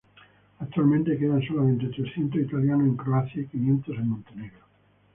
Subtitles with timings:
[0.59, 4.65] Actualmente quedan solamente trescientos italianos en Croacia y quinientos en Montenegro.